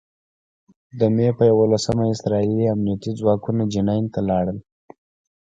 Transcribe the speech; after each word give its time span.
د 0.99 1.01
مې 1.15 1.29
په 1.37 1.43
یوولسمه 1.51 2.03
اسراييلي 2.13 2.65
امنيتي 2.75 3.11
ځواکونه 3.19 3.61
جنین 3.73 4.03
ته 4.13 4.19
لاړل. 4.29 4.57